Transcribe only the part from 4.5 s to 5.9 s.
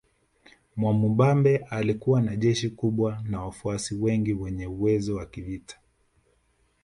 uwezo wa vita